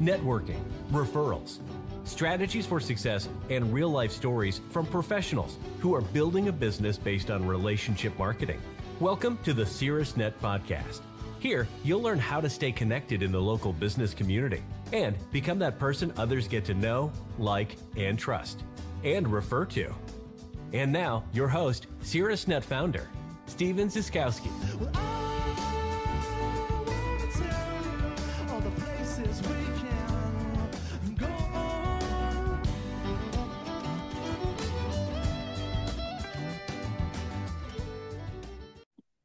[0.00, 1.58] networking, referrals,
[2.04, 7.30] strategies for success, and real life stories from professionals who are building a business based
[7.30, 8.60] on relationship marketing.
[8.98, 11.00] Welcome to the Caerusnet podcast.
[11.38, 15.78] Here, you'll learn how to stay connected in the local business community and become that
[15.78, 18.64] person others get to know, like, and trust,
[19.04, 19.94] and refer to.
[20.72, 23.08] And now, your host, Caerusnet founder,
[23.46, 24.50] Steven Zyskowski.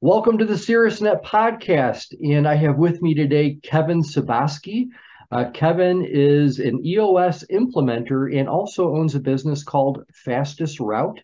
[0.05, 2.13] Welcome to the Caerusnet podcast.
[2.23, 4.89] And I have with me today Kevin Suboski.
[5.31, 11.19] Uh, Kevin is an EOS implementer and also owns a business called Fastest Route.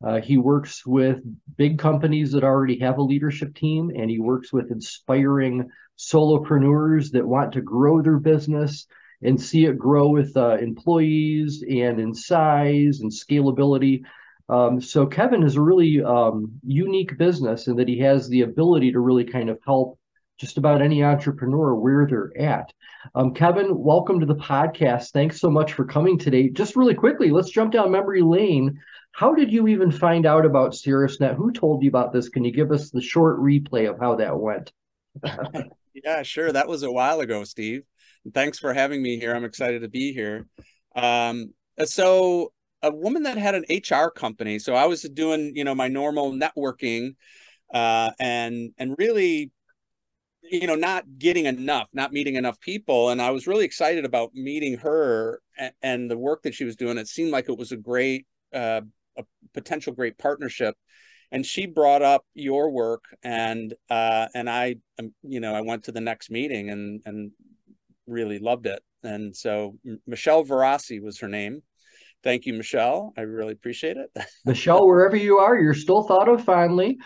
[0.00, 1.24] Uh, he works with
[1.56, 7.26] big companies that already have a leadership team, and he works with inspiring solopreneurs that
[7.26, 8.86] want to grow their business
[9.22, 14.04] and see it grow with uh, employees and in size and scalability.
[14.50, 18.90] Um, so Kevin is a really um, unique business in that he has the ability
[18.92, 19.98] to really kind of help
[20.38, 22.72] just about any entrepreneur where they're at.
[23.14, 25.12] Um, Kevin, welcome to the podcast.
[25.12, 26.48] Thanks so much for coming today.
[26.48, 28.80] Just really quickly, let's jump down memory lane.
[29.12, 31.36] How did you even find out about Caerusnet?
[31.36, 32.28] Who told you about this?
[32.28, 34.72] Can you give us the short replay of how that went?
[35.94, 36.50] yeah, sure.
[36.50, 37.82] That was a while ago, Steve.
[38.34, 39.34] Thanks for having me here.
[39.34, 40.46] I'm excited to be here.
[40.96, 41.54] Um,
[41.84, 44.58] so a woman that had an HR company.
[44.58, 47.14] So I was doing, you know, my normal networking
[47.72, 49.50] uh, and and really,
[50.42, 53.10] you know, not getting enough, not meeting enough people.
[53.10, 56.76] And I was really excited about meeting her and, and the work that she was
[56.76, 56.98] doing.
[56.98, 58.80] It seemed like it was a great, uh,
[59.16, 60.74] a potential great partnership.
[61.32, 65.84] And she brought up your work, and uh, and I, um, you know, I went
[65.84, 67.30] to the next meeting and and
[68.08, 68.82] really loved it.
[69.04, 69.76] And so
[70.08, 71.62] Michelle Verasi was her name
[72.22, 73.14] Thank you, Michelle.
[73.16, 74.10] I really appreciate it.
[74.44, 76.98] Michelle, wherever you are, you're still thought of fondly.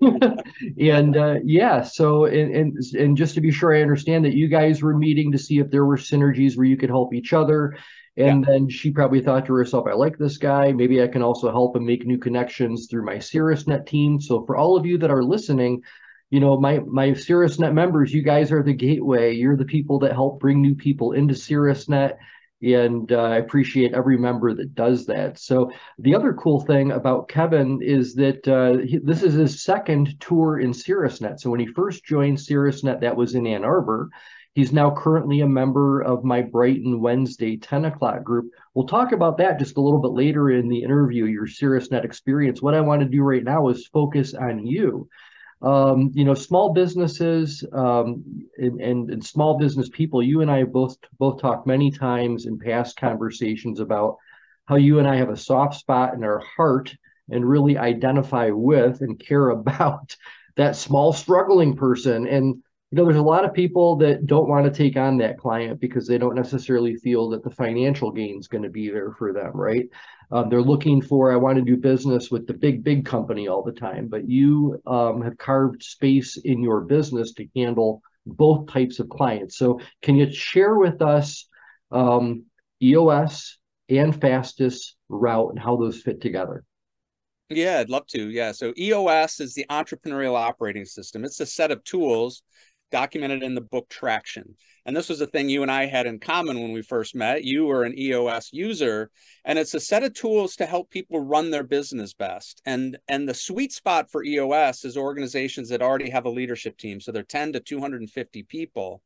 [0.80, 4.48] and uh, yeah, so and, and and just to be sure I understand that you
[4.48, 7.76] guys were meeting to see if there were synergies where you could help each other.
[8.16, 8.52] And yeah.
[8.52, 10.72] then she probably thought to herself, I like this guy.
[10.72, 14.20] Maybe I can also help him make new connections through my Caerusnet team.
[14.20, 15.82] So for all of you that are listening,
[16.30, 19.36] you know, my my Caerusnet members, you guys are the gateway.
[19.36, 22.16] You're the people that help bring new people into Caerusnet
[22.62, 25.38] and uh, I appreciate every member that does that.
[25.38, 30.20] So the other cool thing about Kevin is that uh, he, this is his second
[30.20, 31.38] tour in Caerusnet.
[31.38, 34.08] So when he first joined Caerusnet, that was in Ann Arbor.
[34.54, 38.50] He's now currently a member of my Brighton Wednesday 10 o'clock group.
[38.74, 42.60] We'll talk about that just a little bit later in the interview, your Caerusnet experience.
[42.60, 45.08] What I want to do right now is focus on you
[45.60, 50.22] um, you know, small businesses um, and, and, and, small business people.
[50.22, 54.18] You and I have both both talked many times in past conversations about
[54.66, 56.94] how you and I have a soft spot in our heart
[57.30, 60.16] and really identify with and care about
[60.56, 62.26] that small struggling person.
[62.28, 65.36] And you know, there's a lot of people that don't want to take on that
[65.36, 69.12] client because they don't necessarily feel that the financial gain is going to be there
[69.12, 69.86] for them, right?
[70.30, 73.62] Um, they're looking for, I want to do business with the big, big company all
[73.62, 79.00] the time, but you um, have carved space in your business to handle both types
[79.00, 79.58] of clients.
[79.58, 81.46] So, can you share with us
[81.90, 82.44] um,
[82.82, 83.58] EOS
[83.90, 86.64] and fastest route and how those fit together?
[87.50, 88.28] Yeah, I'd love to.
[88.28, 88.52] Yeah.
[88.52, 91.24] So EOS is the entrepreneurial operating system.
[91.24, 92.42] It's a set of tools
[92.90, 94.56] documented in the book Traction.
[94.84, 97.44] And this was a thing you and I had in common when we first met.
[97.44, 99.10] You were an EOS user,
[99.44, 102.62] and it's a set of tools to help people run their business best.
[102.64, 107.00] And and the sweet spot for EOS is organizations that already have a leadership team,
[107.00, 109.02] so they're 10 to 250 people.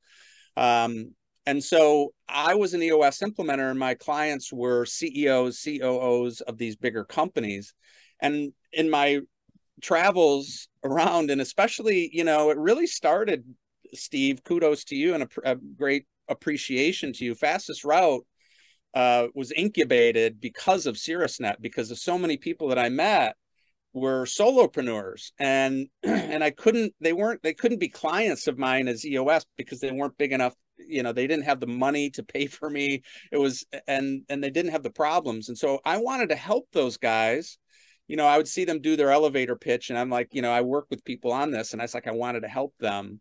[0.57, 1.15] Um,
[1.47, 6.77] and so I was an EOS implementer, and my clients were CEOs, COOs of these
[6.77, 7.75] bigger companies.
[8.21, 9.23] And in my
[9.81, 13.45] travels around, and especially, you know, it really started
[13.95, 17.35] Steve, kudos to you and a, a great appreciation to you.
[17.35, 18.25] Fastest route
[18.95, 23.37] uh, was incubated because of Caerusnet, because of so many people that I met
[23.95, 29.05] were solopreneurs and and I couldn't they weren't they couldn't be clients of mine as
[29.05, 32.47] EOS because they weren't big enough you know they didn't have the money to pay
[32.47, 33.03] for me.
[33.31, 35.49] It was and and they didn't have the problems.
[35.49, 37.59] And so I wanted to help those guys.
[38.09, 40.53] You know I would see them do their elevator pitch and I'm like you know
[40.53, 43.21] I work with people on this and I was like I wanted to help them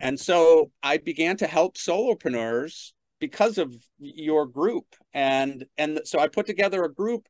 [0.00, 4.86] and so I began to help solopreneurs because of your group.
[5.12, 7.28] And and so I put together a group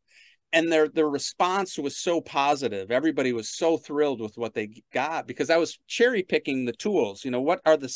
[0.53, 2.91] and their their response was so positive.
[2.91, 7.25] Everybody was so thrilled with what they got because I was cherry picking the tools.
[7.25, 7.93] You know, what are the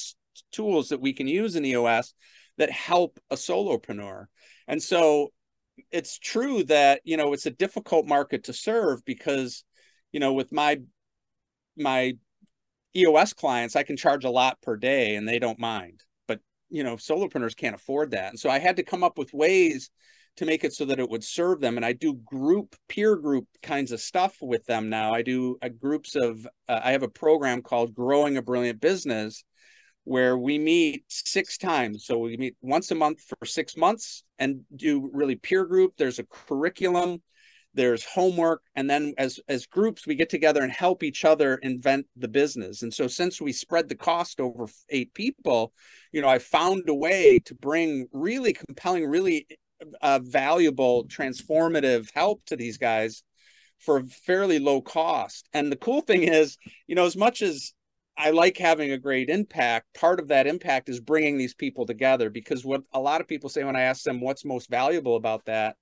[0.52, 2.14] tools that we can use in EOS
[2.58, 4.26] that help a solopreneur.
[4.68, 5.32] And so
[5.90, 9.64] it's true that, you know, it's a difficult market to serve because,
[10.12, 10.80] you know, with my
[11.76, 12.16] my
[12.96, 16.02] EOS clients, I can charge a lot per day and they don't mind.
[16.26, 16.40] But,
[16.70, 18.30] you know, solopreneurs can't afford that.
[18.30, 19.90] And so I had to come up with ways
[20.36, 21.76] to make it so that it would serve them.
[21.76, 25.12] And I do group, peer group kinds of stuff with them now.
[25.14, 29.44] I do uh, groups of, uh, I have a program called Growing a Brilliant Business
[30.04, 32.04] where we meet six times.
[32.06, 35.94] So we meet once a month for six months and do really peer group.
[35.96, 37.22] There's a curriculum,
[37.76, 42.06] there's homework, and then as as groups we get together and help each other invent
[42.16, 42.82] the business.
[42.82, 45.72] And so since we spread the cost over eight people,
[46.10, 49.46] you know, I found a way to bring really compelling, really
[50.02, 53.22] uh, valuable, transformative help to these guys
[53.78, 55.48] for a fairly low cost.
[55.52, 56.56] And the cool thing is,
[56.86, 57.74] you know, as much as
[58.18, 59.92] I like having a great impact.
[59.94, 63.50] Part of that impact is bringing these people together because what a lot of people
[63.50, 65.76] say when I ask them what's most valuable about that,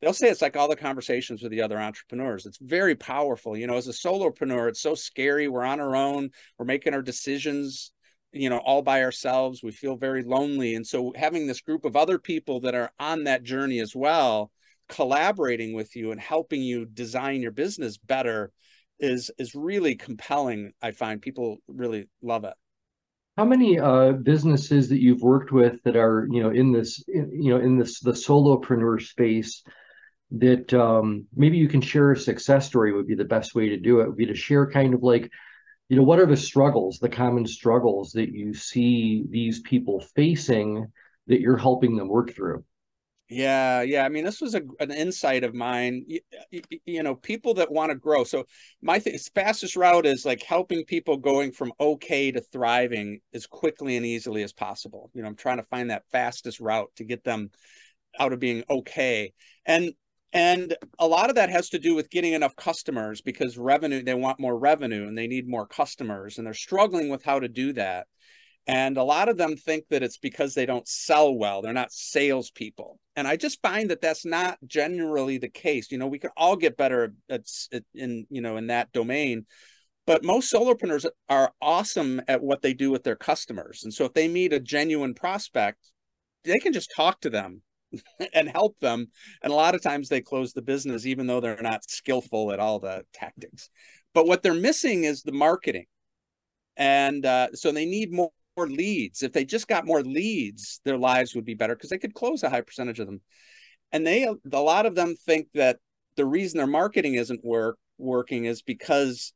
[0.00, 2.46] they'll say it's like all the conversations with the other entrepreneurs.
[2.46, 3.56] It's very powerful.
[3.56, 5.48] You know, as a solopreneur, it's so scary.
[5.48, 7.92] We're on our own, we're making our decisions,
[8.32, 9.62] you know, all by ourselves.
[9.62, 10.74] We feel very lonely.
[10.74, 14.50] And so having this group of other people that are on that journey as well,
[14.88, 18.52] collaborating with you and helping you design your business better
[18.98, 20.72] is is really compelling.
[20.82, 22.54] I find people really love it.
[23.36, 27.50] How many uh, businesses that you've worked with that are you know in this you
[27.50, 29.62] know in this the solopreneur space
[30.32, 33.76] that um, maybe you can share a success story would be the best way to
[33.76, 35.30] do it would be to share kind of like
[35.88, 40.86] you know what are the struggles the common struggles that you see these people facing
[41.26, 42.64] that you're helping them work through
[43.30, 44.04] yeah, yeah.
[44.04, 46.04] I mean, this was a, an insight of mine.
[46.08, 46.20] You,
[46.84, 48.24] you know, people that want to grow.
[48.24, 48.44] So
[48.82, 53.96] my th- fastest route is like helping people going from okay to thriving as quickly
[53.96, 55.12] and easily as possible.
[55.14, 57.52] You know, I'm trying to find that fastest route to get them
[58.18, 59.32] out of being okay.
[59.64, 59.92] And
[60.32, 64.14] and a lot of that has to do with getting enough customers because revenue they
[64.14, 67.72] want more revenue and they need more customers and they're struggling with how to do
[67.72, 68.06] that.
[68.66, 71.62] And a lot of them think that it's because they don't sell well.
[71.62, 73.00] They're not salespeople.
[73.16, 75.90] And I just find that that's not generally the case.
[75.90, 77.40] You know, we can all get better at,
[77.72, 79.46] at in, you know, in that domain.
[80.06, 83.82] But most solopreneurs are awesome at what they do with their customers.
[83.82, 85.78] And so if they meet a genuine prospect,
[86.44, 87.62] they can just talk to them
[88.34, 89.08] and help them.
[89.42, 92.60] And a lot of times they close the business, even though they're not skillful at
[92.60, 93.70] all the tactics.
[94.14, 95.86] But what they're missing is the marketing.
[96.76, 99.22] And uh, so they need more more leads.
[99.22, 102.42] If they just got more leads, their lives would be better because they could close
[102.42, 103.20] a high percentage of them.
[103.92, 105.78] And they, a lot of them think that
[106.16, 109.32] the reason their marketing isn't work working is because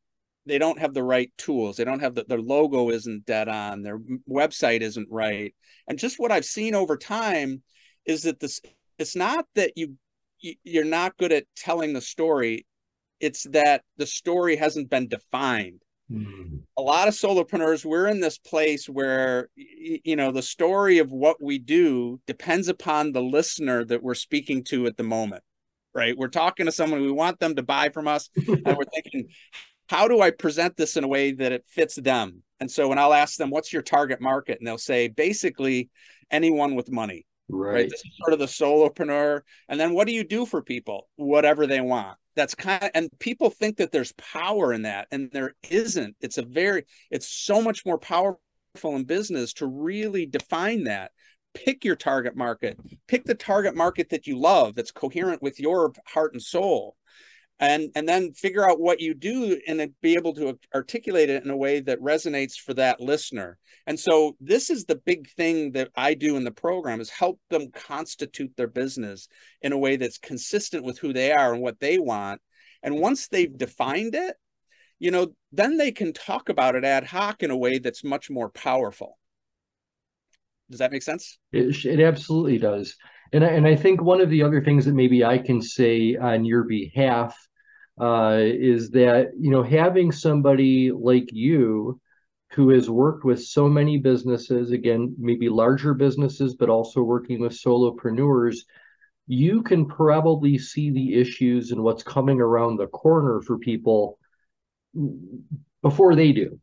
[0.47, 1.77] they don't have the right tools.
[1.77, 3.83] They don't have the, their logo isn't dead on.
[3.83, 3.99] Their
[4.29, 5.55] website isn't right.
[5.89, 7.63] And just what I've seen over time
[8.07, 8.61] is that this,
[8.99, 9.95] it's not that you,
[10.39, 12.67] you're not good at telling the story.
[13.21, 15.81] It's that the story hasn't been defined
[16.11, 16.61] Mm.
[16.77, 21.43] A lot of solopreneurs, we're in this place where, you know, the story of what
[21.43, 25.43] we do depends upon the listener that we're speaking to at the moment,
[25.95, 26.17] right?
[26.17, 29.29] We're talking to someone, we want them to buy from us, and we're thinking,
[29.89, 32.43] how do I present this in a way that it fits them?
[32.61, 34.59] And so when I'll ask them, what's your target market?
[34.59, 35.91] And they'll say, basically,
[36.31, 37.27] anyone with money.
[37.49, 37.75] Right.
[37.75, 37.91] right.
[37.91, 39.43] This is sort of the solopreneur.
[39.69, 41.09] And then what do you do for people?
[41.17, 45.31] Whatever they want that's kind of and people think that there's power in that and
[45.33, 48.39] there isn't it's a very it's so much more powerful
[48.85, 51.13] in business to really define that
[51.55, 55.93] pick your target market pick the target market that you love that's coherent with your
[56.07, 56.97] heart and soul
[57.61, 61.51] and and then figure out what you do and be able to articulate it in
[61.51, 63.59] a way that resonates for that listener.
[63.87, 67.39] And so this is the big thing that i do in the program is help
[67.51, 69.29] them constitute their business
[69.63, 72.41] in a way that's consistent with who they are and what they want.
[72.83, 74.37] And once they've defined it
[74.99, 78.31] you know then they can talk about it ad hoc in a way that's much
[78.31, 79.19] more powerful.
[80.71, 81.39] Does that make sense?
[81.53, 82.97] It, it absolutely does
[83.33, 86.17] and I, and I think one of the other things that maybe I can say
[86.17, 87.37] on your behalf
[88.01, 92.01] uh, is that you know having somebody like you
[92.53, 97.53] who has worked with so many businesses again maybe larger businesses but also working with
[97.53, 98.59] solopreneurs
[99.27, 104.19] you can probably see the issues and what's coming around the corner for people
[105.83, 106.59] before they do.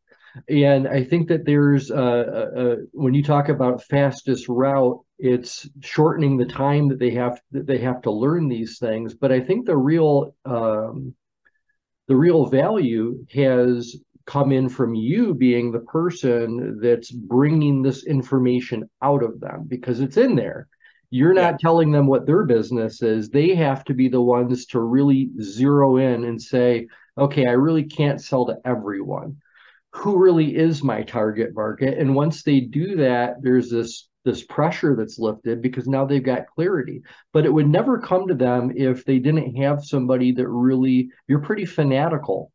[0.48, 6.46] And I think that there's uh, when you talk about fastest route, it's shortening the
[6.46, 9.14] time that they have that they have to learn these things.
[9.14, 11.14] But I think the real um,
[12.08, 18.90] the real value has come in from you being the person that's bringing this information
[19.02, 20.68] out of them because it's in there.
[21.12, 21.58] You're not yeah.
[21.62, 23.30] telling them what their business is.
[23.30, 26.88] They have to be the ones to really zero in and say,
[27.18, 29.38] okay, I really can't sell to everyone.
[29.92, 31.98] Who really is my target market?
[31.98, 36.48] And once they do that, there's this this pressure that's lifted because now they've got
[36.48, 37.02] clarity.
[37.34, 41.40] But it would never come to them if they didn't have somebody that really you're
[41.40, 42.52] pretty fanatical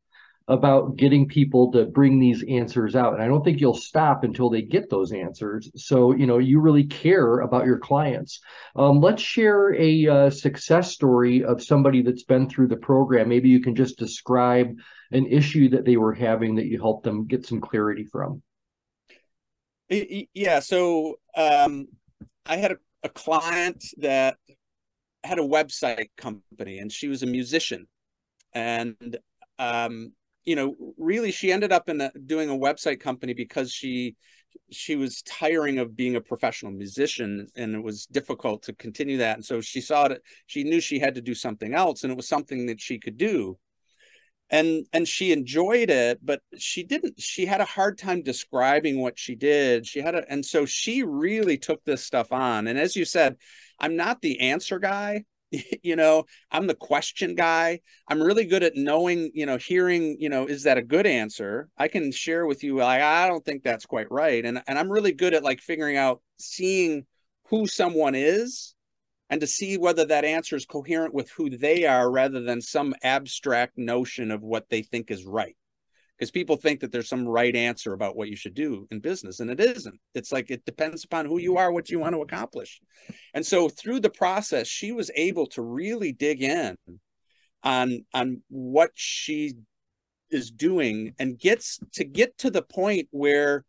[0.48, 3.14] about getting people to bring these answers out.
[3.14, 5.70] And I don't think you'll stop until they get those answers.
[5.74, 8.40] So, you know, you really care about your clients.
[8.76, 13.28] Um, let's share a uh, success story of somebody that's been through the program.
[13.28, 14.78] Maybe you can just describe
[15.10, 18.42] an issue that they were having that you helped them get some clarity from.
[19.88, 20.60] Yeah.
[20.60, 21.88] So um,
[22.44, 24.36] I had a, a client that
[25.24, 27.86] had a website company and she was a musician.
[28.52, 29.18] And
[29.58, 30.12] um,
[30.44, 34.16] you know, really she ended up in a, doing a website company because she
[34.70, 39.36] she was tiring of being a professional musician and it was difficult to continue that
[39.36, 42.16] and so she saw it she knew she had to do something else and it
[42.16, 43.56] was something that she could do
[44.50, 49.18] and and she enjoyed it but she didn't she had a hard time describing what
[49.18, 49.86] she did.
[49.86, 52.66] She had a and so she really took this stuff on.
[52.68, 53.36] And as you said
[53.80, 55.24] i'm not the answer guy
[55.82, 57.80] you know i'm the question guy.
[58.08, 61.68] I'm really good at knowing you know hearing you know is that a good answer?
[61.76, 64.44] I can share with you like i don't think that's quite right.
[64.44, 67.04] And and i'm really good at like figuring out seeing
[67.48, 68.75] who someone is
[69.30, 72.94] and to see whether that answer is coherent with who they are rather than some
[73.02, 75.56] abstract notion of what they think is right.
[76.16, 79.40] Because people think that there's some right answer about what you should do in business
[79.40, 80.00] and it isn't.
[80.14, 82.80] It's like it depends upon who you are what you want to accomplish.
[83.34, 86.76] And so through the process she was able to really dig in
[87.62, 89.54] on on what she
[90.30, 93.64] is doing and gets to get to the point where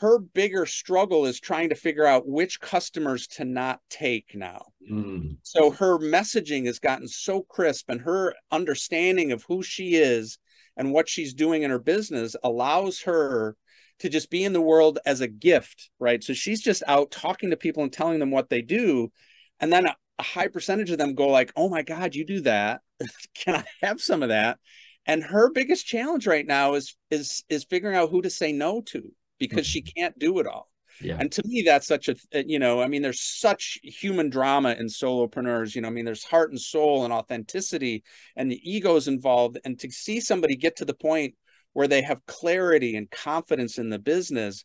[0.00, 4.64] her bigger struggle is trying to figure out which customers to not take now.
[4.90, 5.36] Mm.
[5.42, 10.38] So her messaging has gotten so crisp and her understanding of who she is
[10.78, 13.56] and what she's doing in her business allows her
[13.98, 16.24] to just be in the world as a gift, right?
[16.24, 19.12] So she's just out talking to people and telling them what they do.
[19.60, 22.40] And then a, a high percentage of them go like, "Oh my god, you do
[22.40, 22.80] that.
[23.34, 24.58] Can I have some of that?"
[25.04, 28.80] And her biggest challenge right now is is is figuring out who to say no
[28.86, 29.70] to because mm-hmm.
[29.70, 30.70] she can't do it all.
[31.00, 31.16] Yeah.
[31.18, 32.14] And to me, that's such a,
[32.46, 35.74] you know, I mean, there's such human drama in solopreneurs.
[35.74, 38.04] You know, I mean, there's heart and soul and authenticity
[38.36, 39.58] and the egos involved.
[39.64, 41.34] And to see somebody get to the point
[41.72, 44.64] where they have clarity and confidence in the business,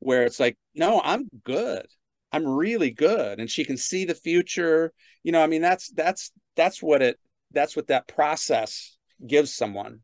[0.00, 1.86] where it's like, no, I'm good.
[2.32, 3.38] I'm really good.
[3.38, 4.92] And she can see the future.
[5.22, 7.16] You know, I mean, that's, that's, that's what it,
[7.52, 10.00] that's what that process gives someone.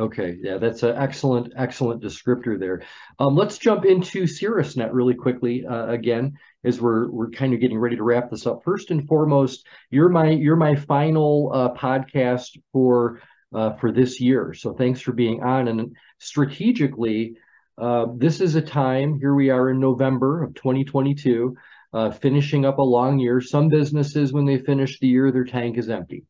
[0.00, 2.82] Okay, yeah, that's an excellent, excellent descriptor there.
[3.18, 7.78] Um, let's jump into Caerusnet really quickly uh, again, as we're we're kind of getting
[7.78, 8.64] ready to wrap this up.
[8.64, 13.20] First and foremost, you're my you're my final uh, podcast for
[13.54, 15.68] uh, for this year, so thanks for being on.
[15.68, 17.36] And strategically,
[17.76, 19.18] uh, this is a time.
[19.20, 21.54] Here we are in November of 2022,
[21.92, 23.42] uh, finishing up a long year.
[23.42, 26.24] Some businesses, when they finish the year, their tank is empty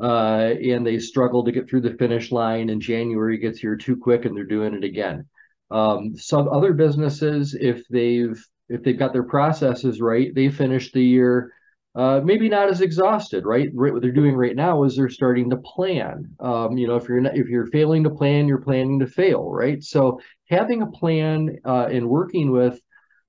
[0.00, 3.96] uh, and they struggle to get through the finish line, and January gets here too
[3.96, 5.26] quick, and they're doing it again.
[5.70, 11.02] Um, some other businesses, if they've if they've got their processes right, they finish the
[11.02, 11.52] year
[11.94, 13.68] uh, maybe not as exhausted, right?
[13.74, 13.92] right?
[13.92, 16.36] What they're doing right now is they're starting to plan.
[16.38, 19.50] Um, you know, if you're not, if you're failing to plan, you're planning to fail,
[19.50, 19.82] right?
[19.82, 22.80] So having a plan uh, and working with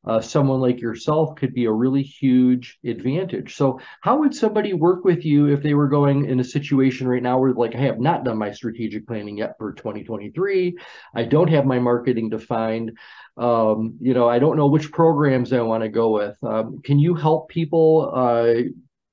[0.06, 3.56] uh, someone like yourself could be a really huge advantage.
[3.56, 7.22] So, how would somebody work with you if they were going in a situation right
[7.22, 10.76] now where, like, I have not done my strategic planning yet for 2023?
[11.16, 12.98] I don't have my marketing defined.
[13.38, 16.38] Um, you know, I don't know which programs I want to go with.
[16.44, 18.12] Um, can you help people?
[18.14, 18.64] Uh,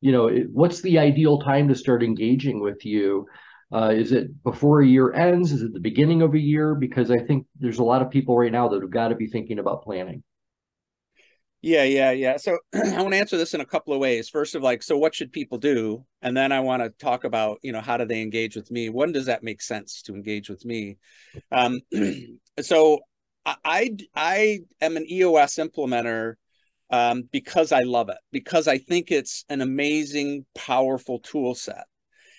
[0.00, 3.26] you know, what's the ideal time to start engaging with you?
[3.70, 5.52] Uh, is it before a year ends?
[5.52, 6.74] Is it the beginning of a year?
[6.74, 9.26] Because I think there's a lot of people right now that have got to be
[9.26, 10.22] thinking about planning.
[11.60, 12.36] Yeah, yeah, yeah.
[12.36, 14.28] So I want to answer this in a couple of ways.
[14.28, 16.04] First of like, so what should people do?
[16.22, 18.88] And then I want to talk about, you know, how do they engage with me?
[18.90, 20.98] When does that make sense to engage with me?
[21.50, 21.80] Um,
[22.60, 23.00] so
[23.44, 26.34] I I am an EOS implementer
[26.90, 31.84] um, because I love it, because I think it's an amazing, powerful tool set.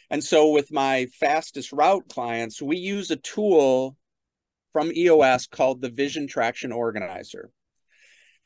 [0.10, 3.96] And so with my fastest route clients, we use a tool
[4.74, 7.52] from EOS called the Vision Traction Organizer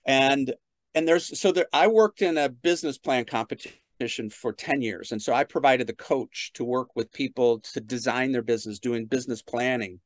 [0.06, 0.54] and
[0.96, 5.22] and there's so there i worked in a business plan competition for 10 years and
[5.22, 9.42] so i provided the coach to work with people to design their business doing business
[9.42, 10.00] planning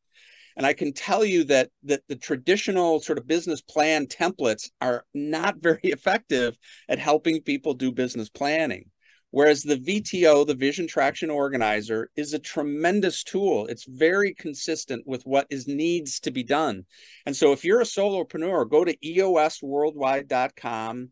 [0.58, 5.06] And I can tell you that that the traditional sort of business plan templates are
[5.14, 6.58] not very effective
[6.90, 8.92] at helping people do business planning.
[9.32, 13.68] Whereas the VTO, the Vision Traction Organizer, is a tremendous tool.
[13.68, 16.86] It's very consistent with what is needs to be done.
[17.26, 21.12] And so if you're a solopreneur, go to eosworldwide.com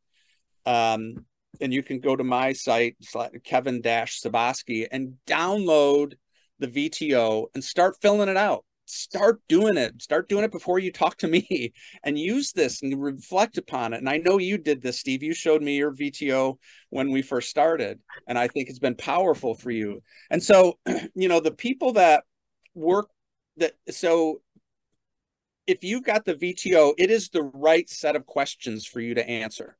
[0.65, 1.25] um,
[1.61, 2.95] and you can go to my site,
[3.43, 6.13] Kevin Suboski, and download
[6.59, 10.01] the VTO and start filling it out start doing it.
[10.01, 11.73] Start doing it before you talk to me
[12.03, 13.97] and use this and reflect upon it.
[13.97, 15.23] And i know you did this steve.
[15.23, 16.57] You showed me your vto
[16.89, 20.01] when we first started and i think it's been powerful for you.
[20.29, 20.77] And so
[21.15, 22.23] you know the people that
[22.73, 23.09] work
[23.57, 24.41] that so
[25.67, 29.27] if you've got the vto it is the right set of questions for you to
[29.27, 29.77] answer.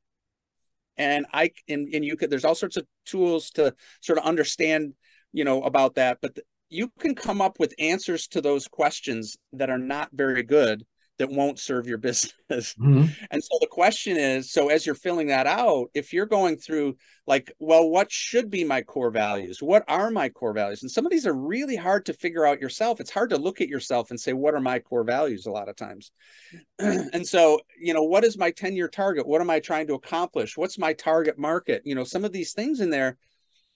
[0.96, 4.94] And i and, and you could there's all sorts of tools to sort of understand
[5.32, 9.70] you know about that but you can come up with answers to those questions that
[9.70, 10.84] are not very good
[11.18, 12.74] that won't serve your business.
[12.74, 13.04] Mm-hmm.
[13.30, 16.96] And so the question is so as you're filling that out, if you're going through
[17.26, 19.62] like, well, what should be my core values?
[19.62, 20.82] What are my core values?
[20.82, 23.00] And some of these are really hard to figure out yourself.
[23.00, 25.68] It's hard to look at yourself and say, what are my core values a lot
[25.68, 26.12] of times?
[26.78, 29.26] and so, you know, what is my 10 year target?
[29.26, 30.56] What am I trying to accomplish?
[30.56, 31.82] What's my target market?
[31.84, 33.16] You know, some of these things in there,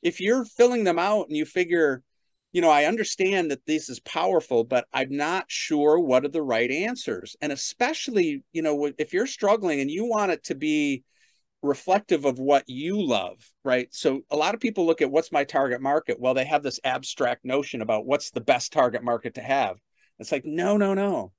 [0.02, 2.02] if you're filling them out and you figure,
[2.52, 6.42] you know, I understand that this is powerful, but I'm not sure what are the
[6.42, 7.36] right answers.
[7.40, 11.04] And especially, you know, if you're struggling and you want it to be
[11.62, 13.88] reflective of what you love, right?
[13.92, 16.18] So a lot of people look at what's my target market.
[16.18, 19.76] Well, they have this abstract notion about what's the best target market to have.
[20.18, 21.32] It's like, no, no, no.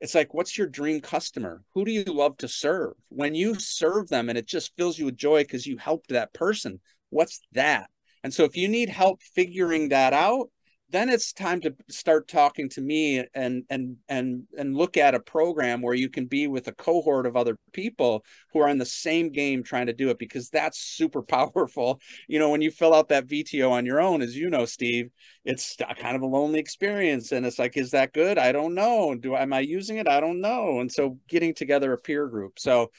[0.00, 1.62] It's like, what's your dream customer?
[1.74, 2.94] Who do you love to serve?
[3.08, 6.34] When you serve them and it just fills you with joy because you helped that
[6.34, 6.80] person,
[7.10, 7.88] what's that?
[8.24, 10.50] And so if you need help figuring that out,
[10.90, 15.20] then it's time to start talking to me and and and and look at a
[15.20, 18.86] program where you can be with a cohort of other people who are in the
[18.86, 22.00] same game trying to do it because that's super powerful.
[22.28, 25.10] You know when you fill out that vto on your own as you know steve
[25.44, 28.38] it's kind of a lonely experience and it's like is that good?
[28.38, 29.14] I don't know.
[29.14, 30.08] Do am i using it?
[30.08, 30.80] I don't know.
[30.80, 32.58] And so getting together a peer group.
[32.58, 32.90] So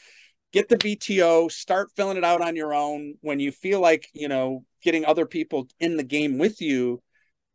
[0.52, 3.16] get the vto start filling it out on your own.
[3.22, 7.02] When you feel like you know getting other people in the game with you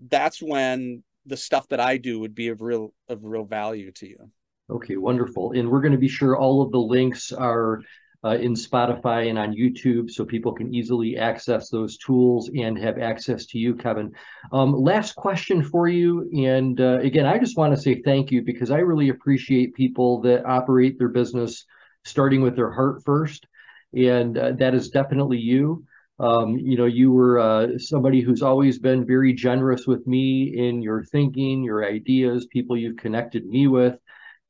[0.08, 4.08] that's when the stuff that I do would be of real of real value to
[4.08, 4.30] you.
[4.70, 5.52] Okay, wonderful.
[5.52, 7.82] And we're going to be sure all of the links are
[8.24, 12.98] uh, in Spotify and on YouTube so people can easily access those tools and have
[12.98, 14.12] access to you, Kevin.
[14.52, 16.30] Um, last question for you.
[16.46, 20.20] And uh, again, I just want to say thank you because I really appreciate people
[20.22, 21.64] that operate their business
[22.04, 23.46] starting with their heart first.
[23.94, 25.84] And uh, that is definitely you.
[26.22, 30.80] Um, you know, you were uh, somebody who's always been very generous with me in
[30.80, 33.98] your thinking, your ideas, people you've connected me with.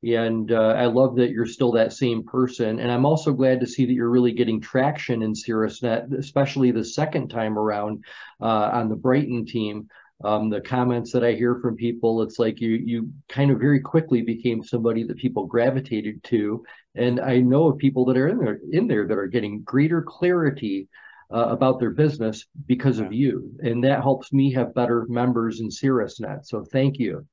[0.04, 2.78] And uh, I love that you're still that same person.
[2.78, 6.84] And I'm also glad to see that you're really getting traction in Caerusnet, especially the
[6.84, 8.04] second time around
[8.40, 9.88] uh, on the Brighton team.
[10.24, 13.80] Um, the comments that I hear from people, it's like you you kind of very
[13.80, 16.64] quickly became somebody that people gravitated to.
[16.94, 20.02] And I know of people that are in there in there that are getting greater
[20.02, 20.88] clarity
[21.32, 23.06] uh, about their business because yeah.
[23.06, 23.52] of you.
[23.62, 26.44] And that helps me have better members in Caerusnet.
[26.46, 27.26] So thank you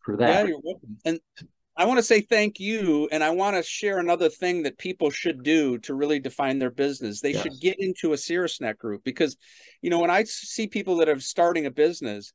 [0.00, 0.28] for that.
[0.28, 0.96] Yeah, you're welcome.
[1.04, 1.20] And
[1.76, 3.08] I want to say thank you.
[3.10, 6.70] And I want to share another thing that people should do to really define their
[6.70, 7.20] business.
[7.20, 7.42] They yes.
[7.42, 9.36] should get into a Caerusnet group because,
[9.82, 12.32] you know, when I see people that are starting a business,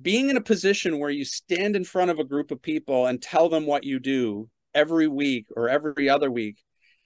[0.00, 3.22] being in a position where you stand in front of a group of people and
[3.22, 6.58] tell them what you do every week or every other week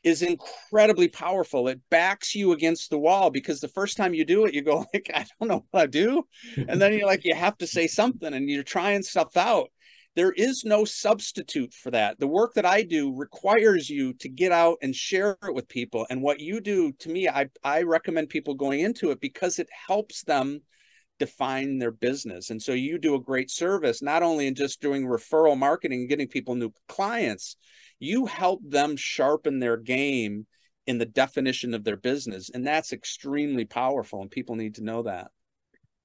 [0.04, 1.68] is incredibly powerful.
[1.68, 4.84] It backs you against the wall because the first time you do it, you go
[4.94, 6.24] like, I don't know what I do.
[6.68, 9.70] And then you're like, you have to say something and you're trying stuff out.
[10.16, 12.18] There is no substitute for that.
[12.18, 16.06] The work that I do requires you to get out and share it with people.
[16.10, 19.68] And what you do to me, I, I recommend people going into it because it
[19.86, 20.60] helps them
[21.18, 22.50] define their business.
[22.50, 26.28] And so you do a great service, not only in just doing referral marketing, getting
[26.28, 27.56] people new clients,
[27.98, 30.46] you help them sharpen their game
[30.86, 32.50] in the definition of their business.
[32.50, 34.22] And that's extremely powerful.
[34.22, 35.30] And people need to know that.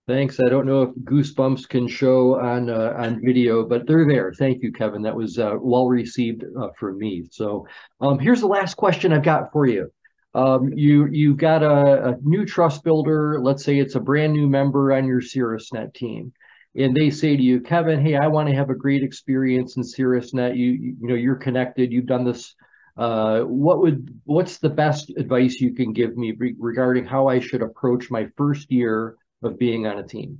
[0.05, 0.39] Thanks.
[0.45, 4.33] I don't know if goosebumps can show on uh, on video, but they're there.
[4.33, 5.01] Thank you, Kevin.
[5.01, 7.23] That was uh, well received uh, from me.
[7.31, 7.65] So
[8.01, 9.89] um, here's the last question I've got for you.
[10.35, 13.39] Um, you you got a, a, new trust builder.
[13.41, 16.33] Let's say it's a brand new member on your Caerusnet team
[16.75, 19.83] and they say to you, Kevin, hey, I want to have a great experience in
[19.83, 20.57] Caerusnet.
[20.57, 21.91] You, you, know, you're connected.
[21.91, 22.55] You've done this.
[22.97, 27.39] Uh, what would what's the best advice you can give me re- regarding how I
[27.39, 30.39] should approach my first year of being on a team?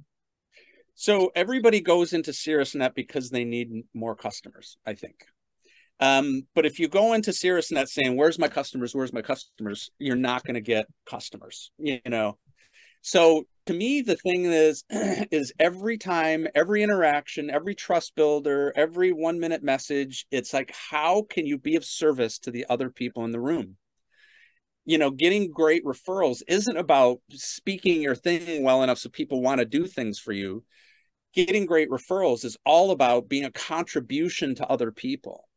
[0.96, 5.26] So everybody goes into Caerusnet because they need more customers, I think.
[6.00, 8.94] Um, but if you go into Caerusnet saying, "Where's my customers?
[8.94, 11.72] Where's my customers?" You're not going to get customers.
[11.78, 12.38] You know.
[13.04, 19.12] So to me, the thing is, is every time, every interaction, every trust builder, every
[19.12, 23.26] one minute message, it's like, how can you be of service to the other people
[23.26, 23.76] in the room?
[24.86, 29.60] You know, getting great referrals isn't about speaking your thing well enough so people want
[29.60, 30.64] to do things for you.
[31.34, 35.48] Getting great referrals is all about being a contribution to other people.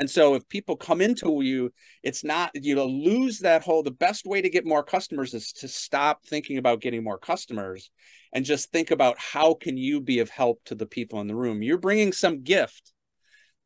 [0.00, 3.90] And so if people come into you, it's not, you know, lose that whole, the
[3.90, 7.90] best way to get more customers is to stop thinking about getting more customers
[8.32, 11.36] and just think about how can you be of help to the people in the
[11.36, 11.62] room.
[11.62, 12.94] You're bringing some gift,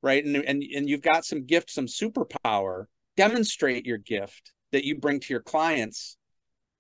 [0.02, 0.24] right?
[0.24, 2.86] And, and, and you've got some gift, some superpower.
[3.16, 6.16] Demonstrate your gift that you bring to your clients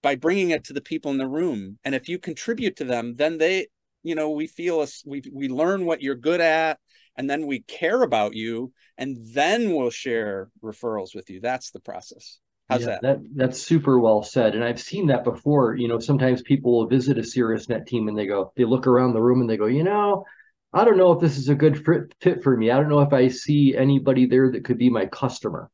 [0.02, 1.78] by bringing it to the people in the room.
[1.84, 3.68] And if you contribute to them, then they,
[4.02, 6.80] you know, we feel we, we learn what you're good at
[7.16, 11.40] and then we care about you and then we'll share referrals with you.
[11.40, 12.38] That's the process.
[12.68, 13.02] How's yeah, that?
[13.02, 15.76] that that's super well said and i've seen that before.
[15.76, 19.12] You know sometimes people will visit a Caerusnet team and they go they look around
[19.12, 20.24] the room and they go you know
[20.72, 21.84] i don't know if this is a good
[22.20, 22.70] fit for me.
[22.70, 25.70] I don't know if i see anybody there that could be my customer.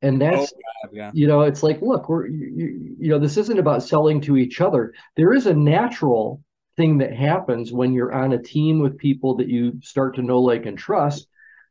[0.00, 0.52] And oh, that's
[0.86, 1.10] oh, yeah.
[1.12, 4.62] you know it's like look we're you, you know this isn't about selling to each
[4.62, 4.94] other.
[5.16, 6.42] There is a natural
[6.76, 10.40] thing that happens when you're on a team with people that you start to know,
[10.40, 11.28] like, and trust.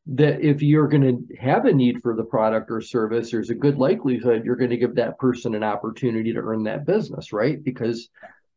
[0.07, 3.55] That if you're going to have a need for the product or service, there's a
[3.55, 7.63] good likelihood you're going to give that person an opportunity to earn that business, right?
[7.63, 8.09] Because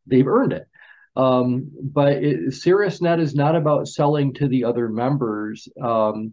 [0.08, 0.66] they've earned it.
[1.14, 5.68] Um, but it, Caerusnet is not about selling to the other members.
[5.80, 6.32] Um,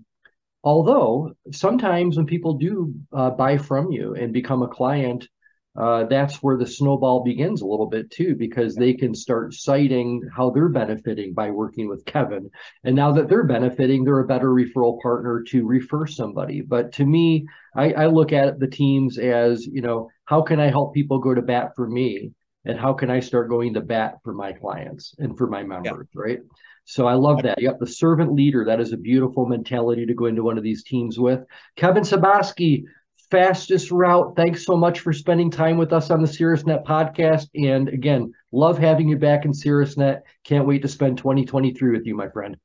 [0.64, 5.28] although sometimes when people do uh, buy from you and become a client,
[5.76, 10.22] uh, that's where the snowball begins a little bit too, because they can start citing
[10.36, 12.50] how they're benefiting by working with Kevin.
[12.84, 16.62] And now that they're benefiting, they're a better referral partner to refer somebody.
[16.62, 20.70] But to me, I, I look at the teams as, you know, how can I
[20.70, 22.32] help people go to bat for me?
[22.66, 26.08] And how can I start going to bat for my clients and for my members,
[26.14, 26.22] yeah.
[26.22, 26.40] right?
[26.86, 27.62] So I love that.
[27.62, 28.66] Yep, the servant leader.
[28.66, 31.42] That is a beautiful mentality to go into one of these teams with.
[31.76, 32.84] Kevin Suboski,
[33.30, 34.36] fastest route.
[34.36, 37.48] Thanks so much for spending time with us on the Caerusnet podcast.
[37.56, 40.22] And again, love having you back in Caerusnet.
[40.44, 42.58] Can't wait to spend 2023 with you, my friend.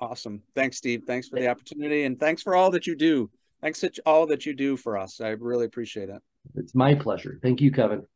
[0.00, 0.42] Awesome.
[0.54, 1.04] Thanks, Steve.
[1.06, 3.30] Thanks for the opportunity and thanks for all that you do.
[3.60, 5.20] Thanks for all that you do for us.
[5.20, 6.22] I really appreciate it.
[6.54, 7.38] It's my pleasure.
[7.42, 8.06] Thank you, Kevin.